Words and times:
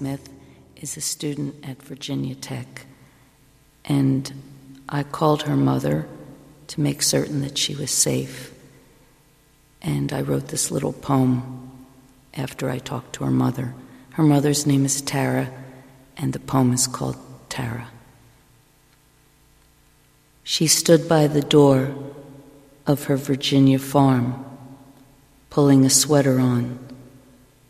Smith 0.00 0.30
is 0.76 0.96
a 0.96 1.00
student 1.02 1.54
at 1.62 1.82
Virginia 1.82 2.34
Tech, 2.34 2.86
and 3.84 4.32
I 4.88 5.02
called 5.02 5.42
her 5.42 5.56
mother 5.56 6.08
to 6.68 6.80
make 6.80 7.02
certain 7.02 7.42
that 7.42 7.58
she 7.58 7.74
was 7.74 7.90
safe. 7.90 8.50
And 9.82 10.10
I 10.10 10.22
wrote 10.22 10.48
this 10.48 10.70
little 10.70 10.94
poem 10.94 11.70
after 12.32 12.70
I 12.70 12.78
talked 12.78 13.12
to 13.16 13.24
her 13.24 13.30
mother. 13.30 13.74
Her 14.12 14.22
mother's 14.22 14.66
name 14.66 14.86
is 14.86 15.02
Tara, 15.02 15.52
and 16.16 16.32
the 16.32 16.40
poem 16.40 16.72
is 16.72 16.86
called 16.86 17.18
Tara. 17.50 17.88
She 20.42 20.66
stood 20.66 21.10
by 21.10 21.26
the 21.26 21.42
door 21.42 21.94
of 22.86 23.04
her 23.04 23.18
Virginia 23.18 23.78
farm, 23.78 24.46
pulling 25.50 25.84
a 25.84 25.90
sweater 25.90 26.40
on. 26.40 26.78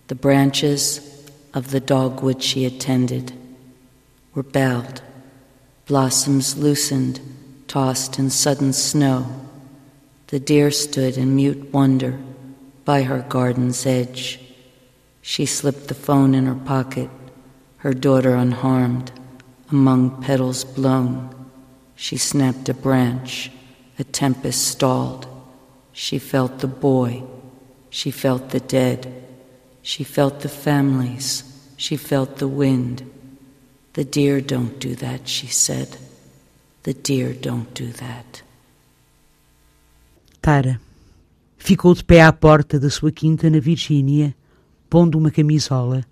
The 0.07 0.15
branches 0.15 1.10
of 1.53 1.71
the 1.71 1.81
dogwood 1.81 2.43
she 2.43 2.65
attended 2.65 3.33
were 4.35 4.43
bowed, 4.43 5.01
blossoms 5.87 6.57
loosened, 6.57 7.21
tossed 7.67 8.19
in 8.19 8.31
sudden 8.31 8.73
snow. 8.73 9.27
The 10.29 10.41
deer 10.41 10.71
stood 10.71 11.17
in 11.17 11.35
mute 11.35 11.73
wonder 11.73 12.19
by 12.85 13.03
her 13.03 13.25
garden's 13.29 13.85
edge. 13.87 14.41
She 15.23 15.47
slipped 15.47 15.89
the 15.89 15.95
phone 15.95 16.35
in 16.35 16.47
her 16.47 16.55
pocket, 16.55 17.11
her 17.79 17.93
daughter 17.93 18.35
unharmed, 18.35 19.11
among 19.71 20.23
petals 20.23 20.65
blown. 20.65 21.35
She 21.97 22.17
snapped 22.17 22.69
a 22.69 22.75
branch, 22.75 23.51
a 23.99 24.05
tempest 24.05 24.67
stalled. 24.67 25.27
She 25.93 26.19
felt 26.19 26.61
the 26.61 26.69
boy, 26.69 27.25
she 27.91 28.11
felt 28.11 28.51
the 28.51 28.61
dead. 28.61 29.13
She 29.83 30.05
felt 30.05 30.41
the 30.41 30.49
families. 30.49 31.45
She 31.77 31.97
felt 31.97 32.37
the 32.37 32.47
wind. 32.47 33.05
The 33.95 34.05
deer 34.05 34.41
don't 34.41 34.79
do 34.79 34.95
that, 34.97 35.29
she 35.29 35.47
said. 35.47 35.97
The 36.83 36.95
deer 36.95 37.35
don't 37.35 37.73
do 37.75 37.93
that. 37.93 38.45
Tara 40.41 40.81
ficou 41.59 41.95
de 41.95 42.03
pé 42.03 42.23
à 42.23 42.33
porta 42.33 42.81
da 42.81 42.89
sua 42.89 43.13
quinta 43.13 43.51
na 43.51 43.61
Virgínia, 43.61 44.35
pondo 44.89 45.19
uma 45.19 45.31
camisola. 45.31 46.05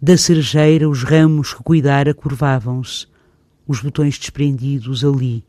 Da 0.00 0.16
cerejeira 0.16 0.88
os 0.88 1.04
ramos 1.04 1.54
que 1.54 1.62
cuidara 1.62 2.12
curvavam-se, 2.12 3.06
os 3.66 3.80
botões 3.80 4.18
desprendidos 4.18 5.04
ali, 5.04 5.44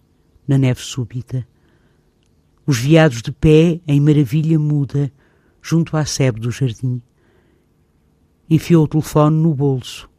na 0.47 0.57
neve 0.57 0.81
súbita. 0.81 1.46
Os 2.66 2.78
veados 2.78 3.22
de 3.22 3.31
pé, 3.31 3.81
em 3.88 4.00
maravilha 4.00 4.59
muda, 4.59 5.12
junto 5.63 5.96
à 5.96 6.03
sebe 6.06 6.41
do 6.41 6.51
jardim. 6.51 7.01
Enfiou 8.50 8.84
o 8.84 8.88
telefone 8.88 9.41
no 9.41 9.56
bolso. 9.56 10.09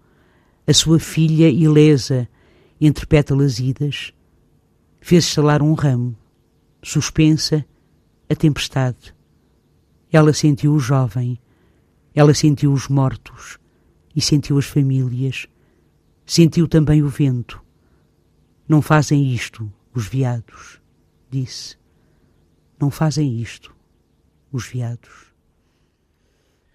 A 0.66 0.72
sua 0.72 0.99
filha, 0.99 1.50
ilesa, 1.50 2.27
entre 2.81 3.06
pétalas 3.06 3.59
idas, 3.59 4.15
fez 5.03 5.25
estalar 5.25 5.62
um 5.62 5.75
ramo. 5.75 6.16
Suspensa, 6.83 7.65
a 8.28 8.34
tempestade. 8.34 9.15
Ela 10.10 10.33
sentiu 10.33 10.72
o 10.72 10.81
jovem, 10.81 11.38
ela 12.15 12.33
sentiu 12.33 12.72
os 12.72 12.88
mortos 12.88 13.59
e 14.16 14.22
sentiu 14.22 14.56
as 14.56 14.65
famílias. 14.65 15.47
Sentiu 16.25 16.66
também 16.66 17.03
o 17.03 17.09
vento. 17.09 17.62
Não 18.66 18.81
fazem 18.81 19.31
isto, 19.31 19.71
os 19.93 20.06
veados, 20.06 20.81
disse. 21.31 21.77
Não 22.81 22.91
fazem 22.91 23.38
isto, 23.43 23.77
os 24.50 24.66
veados. 24.66 25.34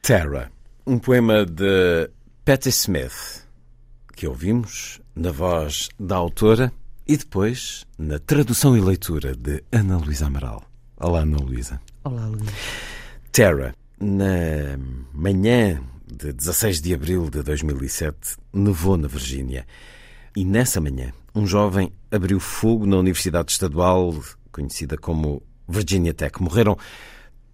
Tara, 0.09 0.51
um 0.87 0.97
poema 0.97 1.45
de 1.45 2.09
Patti 2.43 2.69
Smith, 2.69 3.45
que 4.15 4.25
ouvimos 4.27 4.99
na 5.15 5.31
voz 5.31 5.87
da 5.99 6.15
autora 6.15 6.73
e 7.07 7.15
depois 7.15 7.85
na 7.95 8.17
tradução 8.17 8.75
e 8.75 8.81
leitura 8.81 9.35
de 9.35 9.63
Ana 9.71 9.97
Luísa 9.97 10.25
Amaral. 10.25 10.63
Olá, 10.97 11.19
Ana 11.19 11.37
Luísa. 11.37 11.79
Olá, 12.03 12.25
Luís. 12.25 12.49
Tara, 13.31 13.75
na 14.01 14.79
manhã 15.13 15.79
de 16.07 16.33
16 16.33 16.81
de 16.81 16.95
abril 16.95 17.29
de 17.29 17.43
2007, 17.43 18.35
nevou 18.51 18.97
na 18.97 19.07
Virgínia. 19.07 19.67
E 20.35 20.43
nessa 20.43 20.81
manhã, 20.81 21.13
um 21.35 21.45
jovem 21.45 21.93
abriu 22.09 22.39
fogo 22.39 22.87
na 22.87 22.97
Universidade 22.97 23.51
Estadual, 23.51 24.15
conhecida 24.51 24.97
como 24.97 25.43
Virginia 25.67 26.15
Tech. 26.15 26.41
Morreram 26.41 26.75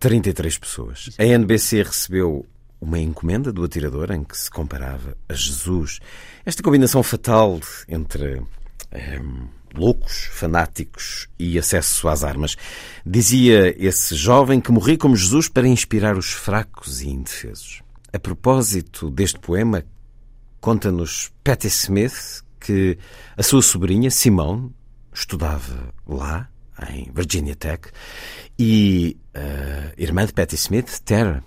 33 0.06 0.60
pessoas. 0.60 1.10
A 1.18 1.26
NBC 1.26 1.82
recebeu 1.82 2.46
uma 2.80 3.00
encomenda 3.00 3.52
do 3.52 3.64
atirador 3.64 4.12
em 4.12 4.24
que 4.24 4.38
se 4.38 4.52
comparava 4.52 5.18
a 5.28 5.34
Jesus. 5.34 6.00
Esta 6.46 6.62
combinação 6.62 7.02
fatal 7.02 7.60
entre 7.90 8.40
ehm, 8.92 9.48
loucos, 9.74 10.26
fanáticos 10.32 11.28
e 11.40 11.58
acesso 11.58 12.08
às 12.08 12.24
armas. 12.24 12.56
Dizia 13.04 13.76
esse 13.84 14.16
jovem 14.16 14.62
que 14.62 14.72
morri 14.72 14.96
como 14.96 15.16
Jesus 15.16 15.48
para 15.48 15.68
inspirar 15.68 16.16
os 16.16 16.34
fracos 16.34 17.02
e 17.02 17.10
indefesos. 17.10 17.82
A 18.14 18.20
propósito 18.20 19.10
deste 19.10 19.40
poema, 19.40 19.84
conta-nos 20.62 21.32
Patti 21.44 21.66
Smith 21.66 22.44
que 22.60 22.96
a 23.36 23.42
sua 23.42 23.64
sobrinha, 23.64 24.12
Simone, 24.12 24.72
estudava 25.12 25.92
lá, 26.06 26.48
em 26.92 27.10
Virginia 27.14 27.56
Tech, 27.56 27.90
e 28.58 29.18
a 29.34 30.02
irmã 30.02 30.26
de 30.26 30.34
Patti 30.34 30.56
Smith, 30.56 31.00
Tara, 31.04 31.44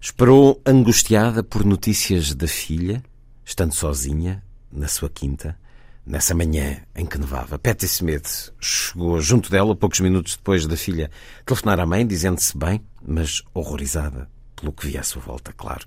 esperou 0.00 0.60
angustiada 0.64 1.42
por 1.42 1.64
notícias 1.64 2.34
da 2.34 2.48
filha, 2.48 3.02
estando 3.44 3.74
sozinha 3.74 4.42
na 4.72 4.88
sua 4.88 5.10
quinta, 5.10 5.58
nessa 6.06 6.34
manhã 6.34 6.82
em 6.94 7.04
que 7.04 7.18
nevava. 7.18 7.58
Patti 7.58 7.84
Smith 7.86 8.52
chegou 8.60 9.20
junto 9.20 9.50
dela 9.50 9.76
poucos 9.76 10.00
minutos 10.00 10.36
depois 10.36 10.66
da 10.66 10.76
filha 10.76 11.10
telefonar 11.44 11.80
à 11.80 11.86
mãe, 11.86 12.06
dizendo-se 12.06 12.56
bem, 12.56 12.82
mas 13.06 13.42
horrorizada 13.52 14.28
pelo 14.56 14.72
que 14.72 14.86
via 14.86 15.00
à 15.00 15.02
sua 15.02 15.22
volta, 15.22 15.52
claro. 15.52 15.84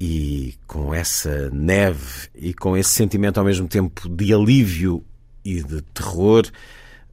E 0.00 0.54
com 0.66 0.92
essa 0.92 1.50
neve 1.50 2.28
e 2.34 2.52
com 2.52 2.76
esse 2.76 2.90
sentimento 2.90 3.38
ao 3.38 3.44
mesmo 3.44 3.68
tempo 3.68 4.08
de 4.08 4.34
alívio 4.34 5.04
e 5.44 5.62
de 5.62 5.82
terror, 5.82 6.44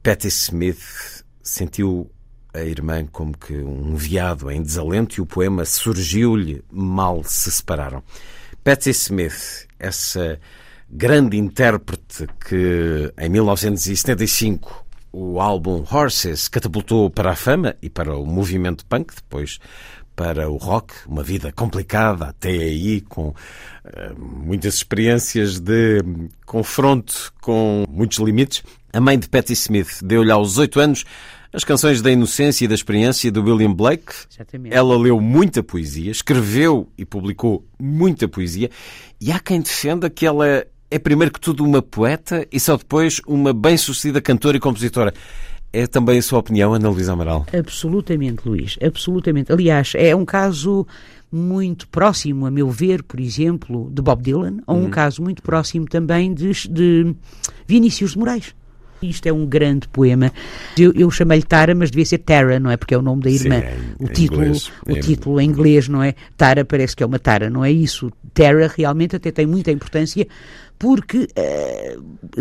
Patti 0.02 0.26
Smith 0.28 1.24
sentiu 1.42 2.10
a 2.52 2.60
irmã 2.60 3.06
como 3.06 3.38
que 3.38 3.54
um 3.54 3.94
veado 3.94 4.50
em 4.50 4.60
desalento 4.60 5.14
e 5.16 5.20
o 5.20 5.26
poema 5.26 5.64
surgiu-lhe 5.64 6.64
mal 6.72 7.22
se 7.22 7.52
separaram. 7.52 8.02
Patti 8.64 8.90
Smith, 8.90 9.68
essa 9.78 10.40
grande 10.90 11.38
intérprete 11.38 12.26
que 12.48 13.12
em 13.16 13.28
1975 13.28 14.84
o 15.12 15.40
álbum 15.40 15.84
Horses 15.88 16.48
catapultou 16.48 17.08
para 17.08 17.30
a 17.30 17.36
fama 17.36 17.76
e 17.80 17.88
para 17.88 18.16
o 18.16 18.26
movimento 18.26 18.84
punk, 18.86 19.14
depois 19.14 19.60
para 20.14 20.48
o 20.50 20.56
rock, 20.56 20.94
uma 21.06 21.22
vida 21.22 21.52
complicada 21.52 22.26
até 22.26 22.50
aí, 22.50 23.00
com 23.00 23.28
uh, 23.28 23.34
muitas 24.18 24.74
experiências 24.74 25.58
de 25.58 26.02
confronto 26.44 27.32
com 27.40 27.84
muitos 27.88 28.18
limites. 28.18 28.62
A 28.92 29.00
mãe 29.00 29.18
de 29.18 29.28
Patti 29.28 29.52
Smith 29.52 30.02
deu-lhe 30.02 30.30
aos 30.30 30.58
oito 30.58 30.78
anos 30.78 31.04
as 31.52 31.64
canções 31.64 32.00
da 32.00 32.10
inocência 32.10 32.64
e 32.64 32.68
da 32.68 32.74
experiência 32.74 33.30
do 33.30 33.42
William 33.42 33.72
Blake. 33.72 34.12
Exatamente. 34.32 34.74
Ela 34.74 34.96
leu 34.96 35.20
muita 35.20 35.62
poesia, 35.62 36.10
escreveu 36.10 36.88
e 36.96 37.04
publicou 37.04 37.66
muita 37.78 38.26
poesia, 38.26 38.70
e 39.20 39.30
há 39.30 39.38
quem 39.38 39.60
defenda 39.60 40.08
que 40.08 40.24
ela 40.24 40.66
é 40.90 40.98
primeiro 40.98 41.32
que 41.32 41.40
tudo 41.40 41.64
uma 41.64 41.80
poeta 41.80 42.46
e 42.52 42.60
só 42.60 42.76
depois 42.76 43.20
uma 43.26 43.52
bem-sucedida 43.52 44.20
cantora 44.20 44.56
e 44.56 44.60
compositora. 44.60 45.14
É 45.72 45.86
também 45.86 46.18
a 46.18 46.22
sua 46.22 46.38
opinião, 46.38 46.74
Ana 46.74 46.88
Luísa 46.90 47.12
Amaral? 47.14 47.46
Absolutamente, 47.56 48.46
Luís, 48.46 48.78
absolutamente. 48.82 49.50
Aliás, 49.52 49.92
é 49.96 50.14
um 50.14 50.24
caso 50.24 50.86
muito 51.30 51.88
próximo, 51.88 52.44
a 52.44 52.50
meu 52.50 52.68
ver, 52.70 53.02
por 53.02 53.18
exemplo, 53.18 53.90
de 53.90 54.02
Bob 54.02 54.22
Dylan, 54.22 54.58
ou 54.66 54.76
um 54.76 54.90
caso 54.90 55.22
muito 55.22 55.42
próximo 55.42 55.86
também 55.86 56.34
de, 56.34 56.52
de 56.68 57.14
Vinícius 57.66 58.12
de 58.12 58.18
Moraes. 58.18 58.54
Isto 59.02 59.26
é 59.26 59.32
um 59.32 59.44
grande 59.46 59.88
poema. 59.88 60.30
Eu, 60.78 60.92
eu 60.94 61.10
chamei-lhe 61.10 61.42
Tara, 61.42 61.74
mas 61.74 61.90
devia 61.90 62.04
ser 62.04 62.18
Tara, 62.18 62.60
não 62.60 62.70
é? 62.70 62.76
Porque 62.76 62.94
é 62.94 62.98
o 62.98 63.02
nome 63.02 63.22
da 63.22 63.30
irmã. 63.30 63.60
Sim, 63.60 63.66
em, 63.98 64.04
o 64.04 64.08
título, 64.08 64.42
inglês. 64.44 64.72
o 64.86 64.92
É- 64.92 65.00
título 65.00 65.40
em 65.40 65.48
inglês, 65.48 65.88
não 65.88 66.02
é? 66.02 66.14
Tara 66.36 66.64
parece 66.64 66.94
que 66.94 67.02
é 67.02 67.06
uma 67.06 67.18
Tara, 67.18 67.50
não 67.50 67.64
é 67.64 67.72
isso? 67.72 68.12
Terra 68.32 68.70
realmente 68.76 69.16
até 69.16 69.32
tem 69.32 69.44
muita 69.44 69.72
importância 69.72 70.24
porque 70.82 71.28
eh, 71.36 71.96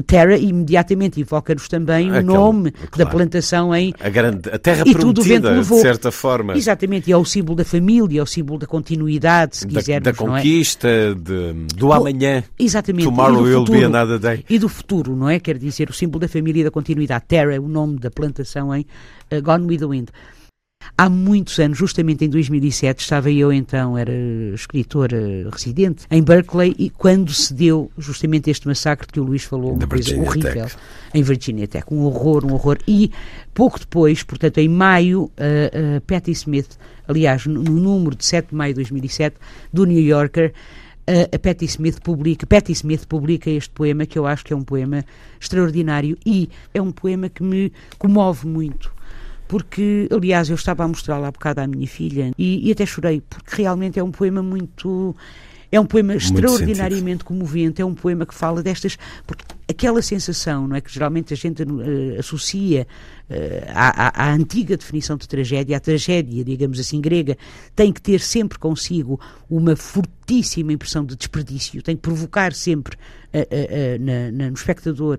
Terra 0.08 0.36
imediatamente 0.36 1.22
invoca-nos 1.22 1.68
também 1.68 2.08
o 2.10 2.14
Aquele- 2.16 2.26
nome 2.26 2.72
da 2.72 2.88
claro. 2.90 3.10
plantação 3.12 3.74
em 3.76 3.94
A, 4.00 4.10
grande, 4.10 4.50
a 4.50 4.58
terra 4.58 4.84
E 4.84 4.96
tudo 4.96 5.22
o 5.22 5.24
vento 5.24 5.44
prometida, 5.44 5.76
de 5.76 5.82
certa 5.82 6.12
forma. 6.12 6.58
Exatamente, 6.58 7.08
e 7.10 7.14
é 7.14 7.18
o 7.18 7.24
símbolo 7.24 7.58
da 7.58 7.64
família, 7.64 8.20
é 8.20 8.24
o 8.24 8.26
símbolo 8.26 8.58
da 8.58 8.66
continuidade, 8.66 9.58
se 9.58 9.68
Da, 9.68 9.80
quisermos, 9.80 10.04
da 10.18 10.26
não 10.26 10.36
é? 10.36 10.40
conquista, 10.40 10.88
de- 11.16 11.54
do 11.76 11.94
amanhã. 11.94 12.44
Exatamente. 12.58 13.06
Tomorrow 13.06 13.38
do 13.38 13.44
will 13.44 13.64
be 13.64 13.84
another 13.84 14.18
day. 14.18 14.44
E 14.50 14.58
do 14.58 14.68
futuro, 14.68 15.16
não 15.16 15.30
é? 15.30 15.40
Quer 15.40 15.60
dizer, 15.60 15.88
o 15.92 15.94
símbolo 15.94 16.22
da 16.22 16.28
família 16.28 16.62
e 16.62 16.64
da 16.64 16.72
continuidade. 16.72 17.26
Terra 17.28 17.54
é 17.54 17.60
o 17.60 17.68
nome 17.68 18.00
da 18.00 18.10
plantação 18.10 18.74
em 18.76 18.82
uh, 19.32 19.40
Gone 19.44 19.68
with 19.68 19.78
the 19.78 19.86
Wind. 19.86 20.08
Há 20.98 21.10
muitos 21.10 21.58
anos, 21.60 21.78
justamente 21.78 22.26
em 22.26 22.30
2007, 22.30 23.00
estava 23.00 23.32
eu 23.32 23.52
então, 23.52 23.98
era 23.98 24.12
escritora 24.54 25.50
residente 25.52 26.06
em 26.12 26.22
Berkeley, 26.22 26.76
e 26.78 26.90
quando 26.90 27.34
se 27.34 27.54
deu 27.54 27.92
justamente 27.98 28.50
este 28.50 28.68
massacre 28.68 29.08
de 29.08 29.14
que 29.14 29.20
o 29.20 29.24
Luís 29.24 29.44
falou, 29.44 29.74
uma 29.74 29.88
coisa 29.88 30.16
horrível, 30.16 30.66
Tech. 30.66 30.76
em 31.14 31.24
Virginia 31.24 31.68
Tech, 31.68 31.86
um 31.92 32.02
horror, 32.02 32.46
um 32.46 32.54
horror. 32.54 32.78
E 32.88 33.12
pouco 33.54 33.80
depois, 33.80 34.24
portanto, 34.24 34.58
em 34.60 34.68
maio, 34.68 35.24
uh, 35.24 35.98
uh, 35.98 36.02
Patti 36.02 36.32
Smith, 36.32 36.78
aliás, 37.08 37.46
no, 37.46 37.64
no 37.64 37.80
número 37.80 38.16
de 38.16 38.26
7 38.26 38.50
de 38.50 38.56
maio 38.56 38.74
de 38.74 38.82
2007, 38.82 39.36
do 39.74 39.86
New 39.86 40.02
Yorker, 40.02 40.54
a, 41.08 41.36
a 41.36 41.40
Patti 41.40 41.66
Smith 41.66 42.00
publica, 42.02 42.46
Patti 42.46 42.72
Smith 42.72 43.06
publica 43.08 43.50
este 43.50 43.70
poema 43.72 44.06
que 44.06 44.18
eu 44.18 44.26
acho 44.26 44.46
que 44.46 44.54
é 44.54 44.56
um 44.56 44.64
poema 44.64 45.04
extraordinário 45.40 46.18
e 46.26 46.50
é 46.74 46.82
um 46.82 46.92
poema 46.92 47.30
que 47.30 47.44
me 47.44 47.72
comove 47.98 48.48
muito. 48.48 48.94
Porque, 49.52 50.08
aliás, 50.10 50.48
eu 50.50 50.56
estava 50.56 50.86
a 50.86 50.88
mostrá-lo 50.88 51.26
há 51.26 51.32
bocado 51.32 51.60
à 51.60 51.68
minha 51.68 51.86
filha 51.86 52.32
e, 52.38 52.70
e 52.70 52.72
até 52.72 52.86
chorei, 52.86 53.22
porque 53.30 53.54
realmente 53.62 54.00
é 54.00 54.04
um 54.04 54.10
poema 54.10 54.42
muito. 54.42 55.14
É 55.70 55.78
um 55.78 55.86
poema 55.86 56.14
extraordinariamente 56.48 57.24
comovente, 57.26 57.82
é 57.82 57.86
um 57.86 57.94
poema 57.94 58.26
que 58.26 58.34
fala 58.34 58.64
destas. 58.64 58.98
Porque 59.28 59.44
aquela 59.70 60.02
sensação, 60.02 60.70
não 60.70 60.76
é? 60.78 60.80
Que 60.80 60.90
geralmente 60.94 61.34
a 61.34 61.36
gente 61.36 61.64
eh, 61.64 62.18
associa 62.18 62.88
eh, 63.30 63.68
à, 63.74 64.08
à- 64.08 64.30
à 64.30 64.34
antiga 64.34 64.78
definição 64.78 65.18
de 65.18 65.28
tragédia, 65.28 65.76
a 65.76 65.80
tragédia, 65.82 66.46
digamos 66.46 66.80
assim, 66.80 67.02
grega, 67.02 67.38
tem 67.76 67.92
que 67.92 68.02
ter 68.02 68.22
sempre 68.22 68.58
consigo 68.58 69.20
uma 69.50 69.76
fortíssima 69.76 70.72
impressão 70.72 71.04
de 71.06 71.18
desperdício, 71.18 71.82
tem 71.82 71.98
que 71.98 72.02
provocar 72.02 72.54
sempre 72.54 72.96
eh, 73.34 73.98
na- 74.00 74.32
na- 74.32 74.48
no 74.50 74.56
espectador 74.56 75.18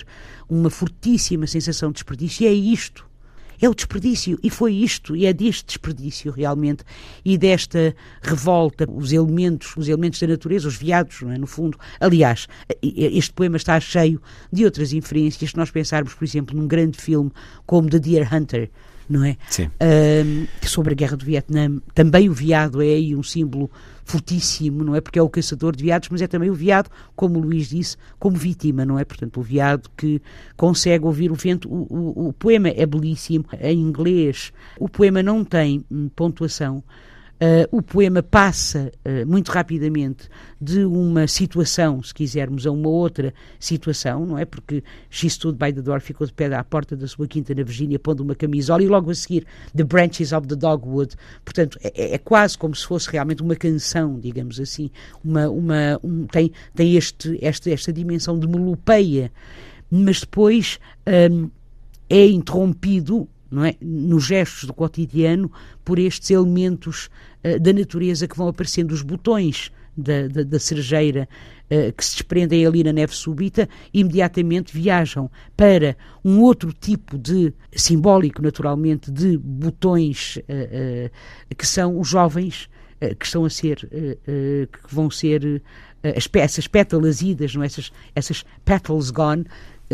uma 0.48 0.70
fortíssima 0.70 1.46
sensação 1.46 1.90
de 1.90 1.96
desperdício, 1.96 2.44
e 2.44 2.46
é 2.46 2.52
isto. 2.52 3.11
É 3.62 3.68
o 3.68 3.74
desperdício, 3.74 4.36
e 4.42 4.50
foi 4.50 4.74
isto, 4.74 5.14
e 5.14 5.24
é 5.24 5.32
deste 5.32 5.66
desperdício 5.66 6.32
realmente, 6.32 6.82
e 7.24 7.38
desta 7.38 7.94
revolta, 8.20 8.84
os 8.90 9.12
elementos, 9.12 9.76
os 9.76 9.86
elementos 9.88 10.18
da 10.18 10.26
natureza, 10.26 10.66
os 10.66 10.74
viados, 10.74 11.22
não 11.22 11.30
é, 11.30 11.38
no 11.38 11.46
fundo. 11.46 11.78
Aliás, 12.00 12.48
este 12.82 13.32
poema 13.32 13.56
está 13.56 13.78
cheio 13.78 14.20
de 14.52 14.64
outras 14.64 14.92
inferências, 14.92 15.50
se 15.52 15.56
nós 15.56 15.70
pensarmos, 15.70 16.12
por 16.12 16.24
exemplo, 16.24 16.56
num 16.56 16.66
grande 16.66 17.00
filme 17.00 17.30
como 17.64 17.88
The 17.88 18.00
Deer 18.00 18.34
Hunter, 18.34 18.68
não 19.08 19.24
é? 19.24 19.36
Sim. 19.48 19.70
Sobre 20.62 20.92
a 20.92 20.96
guerra 20.96 21.16
do 21.16 21.24
Vietnã. 21.24 21.78
Também 21.94 22.28
o 22.28 22.32
veado 22.32 22.80
é 22.82 22.86
aí 22.86 23.14
um 23.14 23.22
símbolo 23.22 23.70
fortíssimo, 24.04 24.82
não 24.84 24.96
é? 24.96 25.00
Porque 25.00 25.18
é 25.18 25.22
o 25.22 25.28
caçador 25.28 25.74
de 25.76 25.84
veados, 25.84 26.08
mas 26.10 26.20
é 26.22 26.26
também 26.26 26.50
o 26.50 26.54
veado, 26.54 26.90
como 27.14 27.38
o 27.38 27.42
Luís 27.42 27.68
disse, 27.68 27.96
como 28.18 28.36
vítima, 28.36 28.84
não 28.84 28.98
é? 28.98 29.04
Portanto, 29.04 29.38
o 29.38 29.42
veado 29.42 29.88
que 29.96 30.20
consegue 30.56 31.04
ouvir 31.04 31.30
o 31.30 31.34
vento. 31.34 31.68
O, 31.72 31.86
o- 31.88 32.28
o 32.28 32.32
poema 32.32 32.68
é 32.68 32.84
belíssimo, 32.84 33.44
em 33.60 33.78
inglês. 33.80 34.52
O 34.78 34.88
poema 34.88 35.22
não 35.22 35.44
tem 35.44 35.84
pontuação. 36.16 36.82
Uh, 37.42 37.66
o 37.76 37.82
poema 37.82 38.22
passa 38.22 38.92
uh, 39.04 39.26
muito 39.26 39.50
rapidamente 39.50 40.28
de 40.60 40.84
uma 40.84 41.26
situação, 41.26 42.00
se 42.00 42.14
quisermos, 42.14 42.68
a 42.68 42.70
uma 42.70 42.88
outra 42.88 43.34
situação, 43.58 44.24
não 44.24 44.38
é? 44.38 44.44
Porque 44.44 44.84
She 45.10 45.28
Stood 45.28 45.58
by 45.58 45.72
the 45.72 45.82
Door 45.82 46.00
ficou 46.00 46.24
de 46.24 46.32
pé 46.32 46.54
à 46.54 46.62
porta 46.62 46.96
da 46.96 47.08
sua 47.08 47.26
quinta 47.26 47.52
na 47.52 47.64
Virgínia, 47.64 47.98
pondo 47.98 48.20
uma 48.22 48.36
camisola, 48.36 48.80
e 48.80 48.86
logo 48.86 49.10
a 49.10 49.14
seguir 49.16 49.44
The 49.76 49.82
Branches 49.82 50.30
of 50.30 50.46
the 50.46 50.54
Dogwood. 50.54 51.16
Portanto, 51.44 51.78
é, 51.82 52.14
é 52.14 52.18
quase 52.18 52.56
como 52.56 52.76
se 52.76 52.86
fosse 52.86 53.10
realmente 53.10 53.42
uma 53.42 53.56
canção, 53.56 54.20
digamos 54.20 54.60
assim. 54.60 54.88
Uma, 55.24 55.48
uma, 55.48 55.98
um- 56.04 56.26
tem 56.28 56.52
tem 56.76 56.94
este, 56.94 57.36
este, 57.42 57.72
esta 57.72 57.92
dimensão 57.92 58.38
de 58.38 58.46
melopeia, 58.46 59.32
mas 59.90 60.20
depois. 60.20 60.78
hum, 61.28 61.50
é 62.14 62.26
interrompido 62.26 63.26
não 63.52 63.64
é, 63.64 63.74
nos 63.80 64.24
gestos 64.24 64.64
do 64.64 64.72
cotidiano 64.72 65.52
por 65.84 65.98
estes 65.98 66.30
elementos 66.30 67.10
eh, 67.42 67.58
da 67.58 67.72
natureza 67.72 68.26
que 68.26 68.36
vão 68.36 68.48
aparecendo, 68.48 68.92
os 68.92 69.02
botões 69.02 69.70
da, 69.94 70.26
da, 70.26 70.42
da 70.42 70.58
cerejeira 70.58 71.28
eh, 71.68 71.92
que 71.92 72.02
se 72.02 72.12
desprendem 72.12 72.64
ali 72.64 72.82
na 72.82 72.92
neve 72.92 73.14
súbita, 73.14 73.68
imediatamente 73.92 74.72
viajam 74.72 75.30
para 75.54 75.94
um 76.24 76.40
outro 76.40 76.72
tipo 76.72 77.18
de, 77.18 77.52
simbólico 77.76 78.40
naturalmente, 78.40 79.10
de 79.10 79.36
botões 79.36 80.38
eh, 80.48 81.10
que 81.56 81.66
são 81.66 82.00
os 82.00 82.08
jovens 82.08 82.70
que 83.18 83.26
estão 83.26 83.44
a 83.44 83.50
ser, 83.50 83.78
que 83.80 84.94
vão 84.94 85.10
ser 85.10 85.60
as, 86.04 86.28
essas 86.34 86.68
pétalas 86.68 87.20
idas, 87.20 87.54
não 87.54 87.64
é? 87.64 87.66
essas, 87.66 87.92
essas 88.14 88.44
petals 88.64 89.10
gone, 89.10 89.44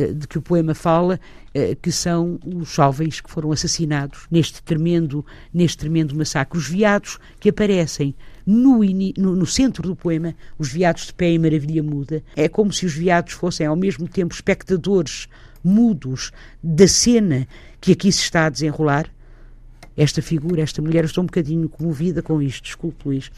de 0.06 0.26
que 0.28 0.38
o 0.38 0.42
poema 0.42 0.74
fala, 0.74 1.18
eh, 1.54 1.76
que 1.80 1.90
são 1.92 2.38
os 2.44 2.68
jovens 2.68 3.20
que 3.20 3.30
foram 3.30 3.52
assassinados 3.52 4.26
neste 4.30 4.62
tremendo, 4.62 5.24
neste 5.52 5.78
tremendo 5.78 6.14
massacre. 6.16 6.58
Os 6.58 6.68
veados 6.68 7.18
que 7.40 7.48
aparecem 7.50 8.14
no, 8.46 8.80
no- 9.16 9.36
no 9.36 9.46
centro 9.46 9.82
do 9.82 9.94
poema, 9.96 10.34
os 10.58 10.70
veados 10.72 11.06
de 11.06 11.14
pé 11.14 11.26
em 11.30 11.38
maravilha 11.38 11.82
muda, 11.82 12.22
é 12.34 12.48
como 12.48 12.72
se 12.72 12.86
os 12.86 12.94
veados 12.94 13.32
fossem 13.34 13.66
ao 13.66 13.76
mesmo 13.76 14.08
tempo 14.08 14.34
espectadores 14.34 15.28
mudos 15.62 16.30
da 16.62 16.86
cena 16.88 17.46
que 17.80 17.92
aqui 17.92 18.10
se 18.12 18.20
está 18.22 18.46
a 18.46 18.50
desenrolar. 18.50 19.10
Esta 19.96 20.22
figura, 20.22 20.62
esta 20.62 20.80
mulher, 20.80 21.04
estou 21.04 21.22
um 21.22 21.26
bocadinho 21.26 21.68
comovida 21.68 22.22
com 22.22 22.40
isto, 22.40 22.62
desculpe 22.62 23.02
Luís. 23.04 23.30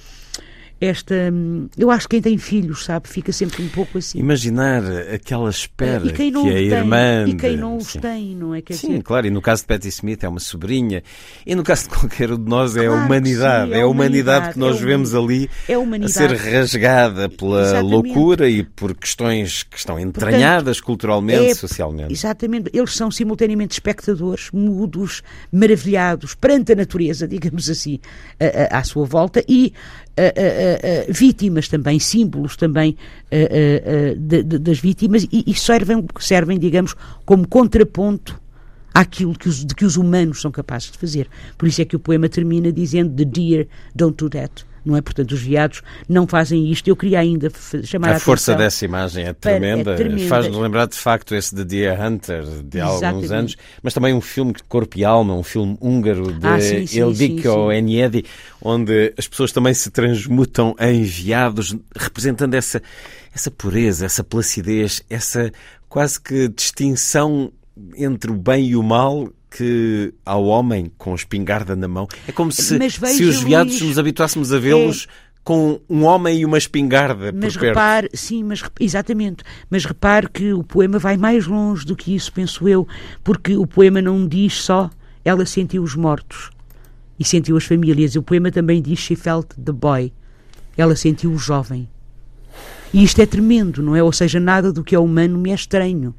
Esta, 0.81 1.15
hum, 1.31 1.69
eu 1.77 1.91
acho 1.91 2.09
que 2.09 2.17
quem 2.17 2.23
tem 2.23 2.39
filhos, 2.39 2.85
sabe, 2.87 3.07
fica 3.07 3.31
sempre 3.33 3.63
um 3.63 3.69
pouco 3.69 3.99
assim. 3.99 4.19
Imaginar 4.19 4.83
aquela 5.15 5.51
espera 5.51 6.07
E 6.07 6.13
quem 6.13 6.31
não 6.31 6.45
que 6.45 6.49
a 6.49 6.53
tem, 6.55 6.67
irmã. 6.69 7.25
e 7.29 7.35
quem 7.35 7.57
não 7.57 7.77
os 7.77 7.93
tem, 7.93 8.35
não 8.35 8.55
é? 8.55 8.63
Quer 8.63 8.75
Sim, 8.75 8.89
dizer, 8.89 9.03
claro, 9.03 9.27
e 9.27 9.31
no 9.31 9.43
caso 9.43 9.61
de 9.63 9.69
Patti 9.69 9.89
Smith 9.89 10.25
é 10.25 10.29
uma 10.29 10.41
sobrinha, 10.41 11.03
e 11.47 11.55
no 11.55 11.63
caso 11.63 11.83
de 11.83 11.89
qualquer 11.91 12.33
um 12.33 12.43
de 12.43 12.49
nós 12.49 12.77
é 12.77 12.87
Claro 12.87 12.95
a 12.95 12.99
que 13.01 13.05
humanidade, 13.07 13.71
sim, 13.73 13.77
é 13.77 13.81
a 13.83 13.87
humanidade 13.87 14.53
que 14.55 14.59
é 14.59 14.61
nós 14.61 14.77
a 14.77 14.85
vemos 14.87 15.15
ali 15.15 15.51
é 15.69 15.75
a 15.75 15.77
a 15.77 15.81
humanidade. 15.81 16.13
ser 16.13 16.33
rasgada 16.35 17.29
pela 17.29 17.61
Exatamente. 17.61 17.91
loucura 17.93 18.49
e 18.49 18.63
por 18.63 18.95
questões 18.95 19.63
que 19.63 19.77
estão 19.77 20.01
entranhadas 20.01 20.81
culturalmente, 20.81 21.51
é- 21.51 21.55
socialmente. 21.55 22.11
Exatamente, 22.13 22.71
eles 22.73 22.95
são 22.95 23.11
simultaneamente 23.11 23.75
espectadores, 23.75 24.49
mudos, 24.51 25.23
maravilhados 25.53 26.35
perante 26.35 26.73
a 26.73 26.77
natureza, 26.77 27.29
digamos 27.29 27.69
assim, 27.69 27.99
a- 28.41 28.77
a- 28.77 28.79
à 28.79 28.85
sua 28.85 29.05
volta 29.05 29.45
e 29.47 29.73
a- 29.73 29.73
a- 29.73 29.75
a- 29.75 30.10
a- 30.10 30.10
vítimas 31.09 31.69
também, 31.69 31.99
símbolos 31.99 32.57
também 32.57 32.97
de- 34.19 34.43
de- 34.43 34.59
das 34.59 34.79
vítimas 34.79 35.25
e, 35.31 35.45
e 35.47 35.55
servem, 35.55 36.05
servem, 36.19 36.59
digamos, 36.59 36.95
como 37.25 37.47
contraponto 37.47 38.41
àquilo 38.93 39.35
que 39.39 39.49
os, 39.49 39.65
de 39.65 39.75
que 39.75 39.85
os 39.85 39.97
humanos 39.97 40.41
são 40.41 40.51
capazes 40.51 40.91
de 40.91 40.99
fazer. 40.99 41.29
Por 41.57 41.69
isso 41.69 41.81
é 41.81 41.85
que 41.85 41.97
o 41.97 42.01
poema 42.01 42.29
termina 42.29 42.73
dizendo 42.73 43.15
The 43.15 43.25
deer 43.25 43.69
don't 43.95 44.17
do 44.17 44.29
that. 44.31 44.65
Não 44.85 44.97
é? 44.97 45.01
Portanto, 45.03 45.33
os 45.33 45.43
veados 45.43 45.83
não 46.09 46.27
fazem 46.27 46.71
isto. 46.71 46.89
Eu 46.89 46.97
queria 46.97 47.21
ainda 47.21 47.51
chamar 47.85 48.13
a, 48.13 48.17
A 48.17 48.19
força 48.21 48.55
dessa 48.55 48.85
imagem 48.85 49.25
é 49.25 49.29
é 49.29 49.33
tremenda. 49.33 49.95
tremenda. 49.97 50.27
Faz-nos 50.29 50.57
lembrar 50.57 50.87
de 50.87 50.97
facto 50.97 51.35
esse 51.35 51.55
de 51.55 51.65
Deer 51.65 52.01
Hunter 52.01 52.45
de 52.65 52.81
há 52.81 52.85
alguns 52.87 53.03
Exatamente. 53.03 53.33
anos, 53.35 53.57
mas 53.83 53.95
também 53.95 54.15
um 54.15 54.21
filme 54.21 54.53
de 54.53 54.63
corpo 54.65 54.99
e 54.99 55.05
alma, 55.05 55.35
um 55.35 55.43
filme 55.43 55.77
húngaro 55.81 56.33
de 56.33 56.47
Ah, 56.47 56.61
sim, 56.61 56.87
sim, 56.87 57.01
Eldiko. 57.01 57.71
Enyedi, 57.73 58.25
onde 58.63 59.13
as 59.17 59.29
pessoas 59.29 59.53
também 59.53 59.75
se 59.75 59.91
transmutam 59.91 60.75
em 60.81 61.03
veados, 61.03 61.77
representando 61.97 62.55
essa, 62.55 62.83
essa 63.35 63.51
pureza, 63.51 64.07
essa 64.07 64.25
placidez, 64.25 65.03
essa 65.11 65.51
quase 65.89 66.21
que 66.21 66.49
distinção 66.49 67.53
entre 67.97 68.31
o 68.31 68.35
bem 68.35 68.67
e 68.69 68.77
o 68.77 68.83
mal 68.83 69.29
que 69.51 70.15
ao 70.25 70.45
homem 70.45 70.93
com 70.97 71.13
a 71.13 71.17
espingarda 71.17 71.75
na 71.75 71.89
mão. 71.89 72.07
É 72.27 72.33
como 72.33 72.53
se, 72.53 72.79
se 72.89 73.25
os 73.25 73.43
veados 73.43 73.75
Luís, 73.75 73.89
nos 73.89 73.99
habituássemos 73.99 74.53
a 74.53 74.59
vê-los 74.59 75.09
com 75.43 75.81
um 75.89 76.05
homem 76.05 76.41
e 76.41 76.45
uma 76.45 76.59
espingarda 76.59 77.33
Mas 77.33 77.55
por 77.55 77.61
perto. 77.61 77.75
repare, 77.75 78.11
sim, 78.15 78.45
mas 78.45 78.63
exatamente. 78.79 79.43
Mas 79.69 79.85
repare 79.85 80.29
que 80.29 80.53
o 80.53 80.63
poema 80.63 80.99
vai 80.99 81.17
mais 81.17 81.47
longe 81.47 81.85
do 81.85 81.97
que 81.97 82.15
isso, 82.15 82.33
penso 82.33 82.69
eu, 82.69 82.87
porque 83.25 83.57
o 83.57 83.67
poema 83.67 84.01
não 84.01 84.27
diz 84.27 84.55
só 84.63 84.91
ela 85.25 85.45
sentiu 85.45 85.83
os 85.83 85.95
mortos 85.95 86.51
e 87.19 87.25
sentiu 87.25 87.57
as 87.57 87.65
famílias. 87.65 88.17
O 88.17 88.23
poema 88.23 88.51
também 88.51 88.81
diz 88.81 88.99
she 88.99 89.17
felt 89.17 89.49
the 89.63 89.73
boy. 89.73 90.13
Ela 90.77 90.97
sentiu 90.97 91.33
o 91.33 91.39
jovem. 91.39 91.89
E 92.93 93.03
isto 93.03 93.21
é 93.21 93.27
tremendo, 93.27 93.83
não 93.83 93.95
é? 93.95 94.03
Ou 94.03 94.13
seja, 94.13 94.41
nada 94.41 94.73
do 94.73 94.83
que 94.83 94.95
é 94.95 94.99
humano 94.99 95.39
me 95.39 95.51
é 95.51 95.55
estranho. 95.55 96.15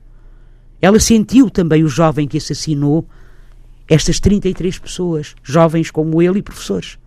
Ela 0.82 1.00
sentiu 1.00 1.50
também 1.50 1.84
o 1.84 1.88
jovem 1.88 2.28
que 2.28 2.38
assassinou 2.38 3.08
estas 3.90 4.20
33 4.20 4.80
pessoas, 4.80 5.36
jovens 5.44 5.92
como 5.92 6.22
ele 6.22 6.40
e 6.40 6.42
professores. 6.42 6.98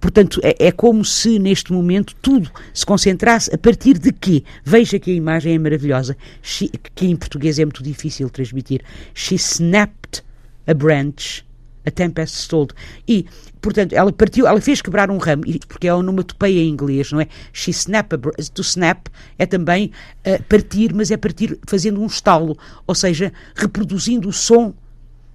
Portanto, 0.00 0.40
é, 0.42 0.66
é, 0.66 0.72
como 0.72 1.04
se 1.04 1.38
neste 1.38 1.72
momento 1.72 2.14
tudo 2.22 2.50
se 2.72 2.86
concentrasse 2.86 3.54
a 3.54 3.58
partir 3.58 3.98
de 3.98 4.12
quê? 4.12 4.44
Veja 4.64 4.98
que 4.98 5.10
a 5.10 5.14
imagem 5.14 5.54
é 5.54 5.58
maravilhosa, 5.58 6.16
She, 6.42 6.70
que 6.94 7.06
em 7.06 7.16
português 7.16 7.58
é 7.58 7.64
muito 7.64 7.82
difícil 7.82 8.30
transmitir. 8.30 8.82
She 9.14 9.34
snapped 9.34 10.22
a 10.66 10.74
branch, 10.74 11.44
a 11.84 11.90
tempest 11.90 12.36
stalled. 12.36 12.72
E, 13.06 13.26
portanto, 13.60 13.92
ela 13.92 14.12
partiu, 14.12 14.46
ela 14.46 14.60
fez 14.60 14.80
quebrar 14.80 15.10
um 15.10 15.18
ramo, 15.18 15.42
porque 15.68 15.88
é 15.88 15.94
onomatopeia 15.94 16.60
em 16.60 16.68
inglês, 16.68 17.12
não 17.12 17.20
é? 17.20 17.26
She 17.52 17.70
snapped 17.70 18.14
a 18.14 18.42
to 18.54 18.62
snap 18.62 19.08
é 19.38 19.44
também 19.44 19.90
uh, 20.26 20.42
partir, 20.44 20.94
mas 20.94 21.10
é 21.10 21.16
partir 21.16 21.58
fazendo 21.66 22.00
um 22.00 22.06
estalo, 22.06 22.56
ou 22.86 22.94
seja, 22.94 23.32
reproduzindo 23.54 24.28
o 24.28 24.32
som 24.32 24.74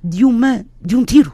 de, 0.05 0.23
uma, 0.23 0.65
de 0.81 0.95
um 0.95 1.03
tiro. 1.03 1.33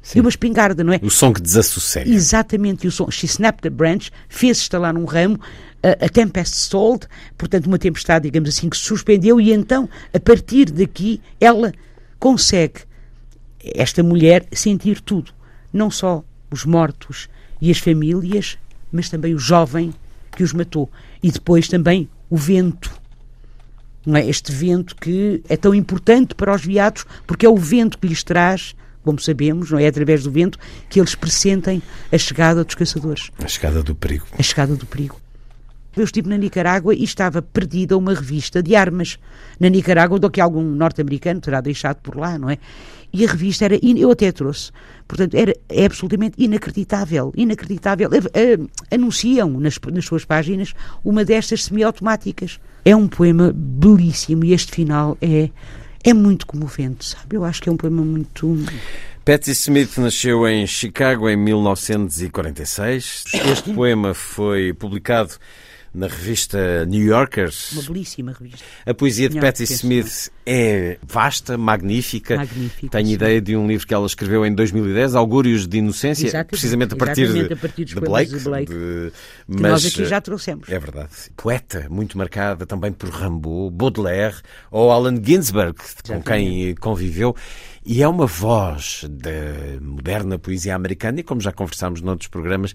Sim. 0.00 0.18
E 0.18 0.20
uma 0.20 0.30
espingarda, 0.30 0.84
não 0.84 0.92
é? 0.92 1.00
O 1.02 1.10
som 1.10 1.32
que 1.32 1.42
desassossega. 1.42 2.08
Exatamente, 2.08 2.84
e 2.84 2.88
o 2.88 2.92
som. 2.92 3.10
She 3.10 3.26
snapped 3.26 3.66
a 3.66 3.70
branch, 3.70 4.12
fez 4.28 4.58
estalar 4.58 4.96
um 4.96 5.04
ramo, 5.04 5.40
a, 5.82 6.04
a 6.04 6.08
tempest 6.08 6.54
stalled, 6.54 7.08
portanto, 7.36 7.66
uma 7.66 7.78
tempestade, 7.78 8.22
digamos 8.22 8.48
assim, 8.48 8.68
que 8.68 8.76
se 8.76 8.84
suspendeu, 8.84 9.40
e 9.40 9.52
então, 9.52 9.88
a 10.14 10.20
partir 10.20 10.70
daqui, 10.70 11.20
ela 11.40 11.72
consegue, 12.20 12.82
esta 13.74 14.00
mulher, 14.02 14.46
sentir 14.52 15.00
tudo. 15.00 15.32
Não 15.72 15.90
só 15.90 16.22
os 16.52 16.64
mortos 16.64 17.28
e 17.60 17.70
as 17.70 17.78
famílias, 17.78 18.56
mas 18.92 19.08
também 19.08 19.34
o 19.34 19.38
jovem 19.38 19.92
que 20.30 20.44
os 20.44 20.52
matou. 20.52 20.88
E 21.20 21.32
depois 21.32 21.66
também 21.66 22.08
o 22.30 22.36
vento. 22.36 22.92
Não 24.06 24.16
é? 24.16 24.26
Este 24.26 24.52
vento 24.52 24.94
que 24.94 25.42
é 25.48 25.56
tão 25.56 25.74
importante 25.74 26.34
para 26.34 26.54
os 26.54 26.64
viados, 26.64 27.04
porque 27.26 27.44
é 27.44 27.48
o 27.48 27.56
vento 27.56 27.98
que 27.98 28.06
lhes 28.06 28.22
traz 28.22 28.74
como 29.06 29.20
sabemos, 29.20 29.70
não 29.70 29.78
é 29.78 29.86
através 29.86 30.24
do 30.24 30.32
vento 30.32 30.58
que 30.90 30.98
eles 30.98 31.14
pressentem 31.14 31.80
a 32.10 32.18
chegada 32.18 32.64
dos 32.64 32.74
caçadores. 32.74 33.30
A 33.38 33.46
chegada 33.46 33.80
do 33.80 33.94
perigo. 33.94 34.26
A 34.36 34.42
chegada 34.42 34.74
do 34.74 34.84
perigo. 34.84 35.20
Eu 35.96 36.04
estive 36.04 36.28
na 36.28 36.36
Nicarágua 36.36 36.94
e 36.94 37.02
estava 37.02 37.40
perdida 37.40 37.96
uma 37.96 38.12
revista 38.12 38.62
de 38.62 38.76
armas. 38.76 39.18
Na 39.58 39.68
Nicarágua, 39.68 40.18
do 40.18 40.30
que 40.30 40.40
algum 40.40 40.62
norte-americano 40.62 41.40
terá 41.40 41.60
deixado 41.60 41.96
por 41.96 42.16
lá, 42.16 42.38
não 42.38 42.50
é? 42.50 42.58
E 43.12 43.24
a 43.24 43.28
revista 43.28 43.64
era. 43.64 43.78
Eu 43.82 44.10
até 44.10 44.30
trouxe. 44.30 44.70
Portanto, 45.08 45.34
era 45.34 45.54
é 45.68 45.86
absolutamente 45.86 46.34
inacreditável. 46.36 47.32
Inacreditável. 47.34 48.10
Anunciam 48.90 49.58
nas, 49.58 49.78
nas 49.90 50.04
suas 50.04 50.24
páginas 50.24 50.74
uma 51.02 51.24
destas 51.24 51.64
semiautomáticas. 51.64 52.60
É 52.84 52.94
um 52.94 53.08
poema 53.08 53.52
belíssimo 53.54 54.44
e 54.44 54.52
este 54.52 54.72
final 54.72 55.16
é 55.20 55.50
é 56.06 56.14
muito 56.14 56.46
comovente, 56.46 57.04
sabe? 57.04 57.36
Eu 57.36 57.44
acho 57.44 57.60
que 57.60 57.68
é 57.68 57.72
um 57.72 57.76
poema 57.76 58.04
muito. 58.04 58.56
Patti 59.24 59.50
Smith 59.50 59.98
nasceu 59.98 60.46
em 60.46 60.64
Chicago 60.64 61.28
em 61.28 61.36
1946. 61.36 63.24
Este 63.50 63.72
poema 63.74 64.14
foi 64.14 64.72
publicado 64.72 65.32
na 65.94 66.06
revista 66.06 66.84
New 66.86 67.02
Yorkers. 67.02 67.72
Uma 67.72 67.82
belíssima 67.82 68.32
revista. 68.32 68.64
A 68.84 68.94
poesia 68.94 69.28
de 69.28 69.40
Patti 69.40 69.64
Smith 69.64 70.30
é 70.46 70.98
vasta, 71.02 71.58
magnífica. 71.58 72.36
magnífica 72.36 72.88
Tenho 72.88 73.08
sim. 73.08 73.12
ideia 73.14 73.40
de 73.40 73.56
um 73.56 73.66
livro 73.66 73.84
que 73.84 73.92
ela 73.92 74.06
escreveu 74.06 74.46
em 74.46 74.54
2010, 74.54 75.16
Augúrios 75.16 75.66
de 75.66 75.78
Inocência, 75.78 76.26
exatamente, 76.26 76.50
precisamente 76.50 76.94
a 76.94 76.96
partir, 76.96 77.32
de, 77.32 77.52
a 77.52 77.56
partir 77.56 77.84
de 77.84 77.94
Blake. 77.96 78.30
De 78.30 78.44
Blake 78.44 78.72
de, 78.72 79.12
mas, 79.48 79.60
nós 79.60 79.86
aqui 79.86 80.04
já 80.04 80.20
trouxemos. 80.20 80.68
É 80.68 80.78
verdade. 80.78 81.10
Poeta, 81.36 81.88
muito 81.90 82.16
marcada 82.16 82.64
também 82.64 82.92
por 82.92 83.10
Rimbaud, 83.10 83.74
Baudelaire 83.74 84.36
ou 84.70 84.92
Allen 84.92 85.20
Ginsberg, 85.22 85.76
com 86.06 86.22
quem 86.22 86.74
conviveu. 86.76 87.34
E 87.88 88.02
é 88.02 88.08
uma 88.08 88.26
voz 88.26 89.04
da 89.08 89.80
moderna 89.80 90.36
poesia 90.40 90.74
americana, 90.74 91.20
e 91.20 91.22
como 91.22 91.40
já 91.40 91.52
conversámos 91.52 92.00
noutros 92.00 92.28
programas, 92.28 92.74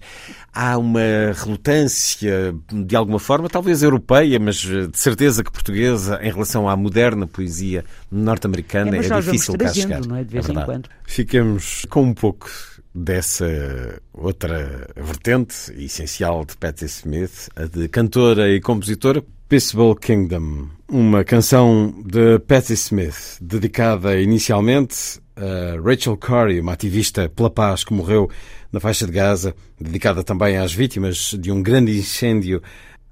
há 0.54 0.78
uma 0.78 1.02
relutância, 1.34 2.54
de 2.72 2.96
alguma 2.96 3.18
forma, 3.18 3.46
talvez 3.46 3.82
europeia, 3.82 4.40
mas 4.40 4.56
de 4.56 4.88
certeza 4.94 5.44
que 5.44 5.52
portuguesa, 5.52 6.18
em 6.22 6.32
relação 6.32 6.66
à 6.66 6.74
moderna 6.74 7.26
poesia 7.26 7.61
norte-americana. 8.10 8.96
É, 8.96 9.00
é 9.00 9.20
difícil 9.20 9.56
cá 9.56 9.72
chegar. 9.72 10.06
Não 10.06 10.16
é? 10.16 10.24
De 10.24 10.32
vez 10.32 10.48
é 10.48 10.52
em 10.52 10.64
quando. 10.64 10.88
Ficamos 11.04 11.86
com 11.88 12.02
um 12.02 12.14
pouco 12.14 12.50
dessa 12.94 14.00
outra 14.12 14.88
vertente 14.96 15.72
essencial 15.76 16.44
de 16.44 16.56
Patti 16.56 16.84
Smith, 16.84 17.48
a 17.56 17.64
de 17.64 17.88
cantora 17.88 18.50
e 18.50 18.60
compositora, 18.60 19.24
Peaceable 19.48 19.96
Kingdom, 19.96 20.68
uma 20.88 21.24
canção 21.24 22.02
de 22.06 22.38
Patti 22.40 22.74
Smith, 22.74 23.38
dedicada 23.40 24.20
inicialmente 24.20 25.20
a 25.36 25.80
Rachel 25.82 26.16
Corey, 26.16 26.60
uma 26.60 26.72
ativista 26.72 27.28
pela 27.28 27.50
paz 27.50 27.84
que 27.84 27.92
morreu 27.92 28.30
na 28.70 28.80
faixa 28.80 29.06
de 29.06 29.12
Gaza, 29.12 29.54
dedicada 29.80 30.22
também 30.22 30.56
às 30.56 30.72
vítimas 30.72 31.36
de 31.38 31.50
um 31.50 31.62
grande 31.62 31.96
incêndio 31.96 32.62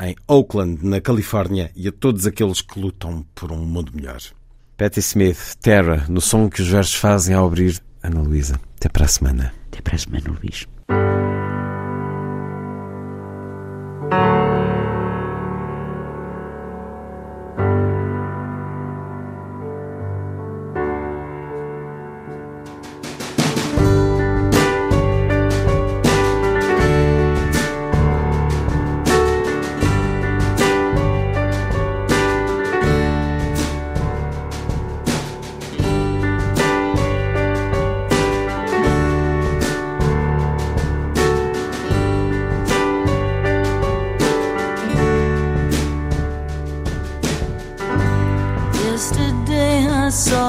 em 0.02 0.16
Oakland, 0.26 0.85
na 0.85 1.00
Califórnia, 1.00 1.71
e 1.76 1.88
a 1.88 1.92
todos 1.92 2.26
aqueles 2.26 2.62
que 2.62 2.80
lutam 2.80 3.25
por 3.35 3.52
um 3.52 3.59
mundo 3.59 3.92
melhor. 3.95 4.21
Patti 4.80 5.00
Smith, 5.00 5.56
Terra, 5.60 6.06
no 6.08 6.22
som 6.22 6.49
que 6.49 6.62
os 6.62 6.68
versos 6.68 6.94
fazem 6.94 7.34
ao 7.34 7.46
abrir 7.46 7.78
Ana 8.02 8.22
Luísa. 8.22 8.58
Até 8.78 8.88
para 8.88 9.04
a 9.04 9.08
semana. 9.08 9.52
Até 9.70 9.82
para 9.82 9.94
a 9.94 9.99
semana, 9.99 10.34
Luís. 10.42 10.66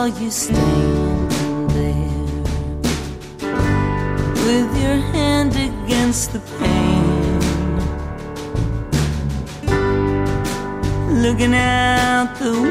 Saw 0.01 0.19
you 0.19 0.31
standing 0.31 1.67
there. 1.77 2.43
With 4.45 4.69
your 4.83 4.99
hand 5.13 5.53
against 5.55 6.33
the 6.33 6.41
pane, 6.57 7.79
looking 11.23 11.53
out 11.53 12.35
the 12.39 12.51
window 12.51 12.70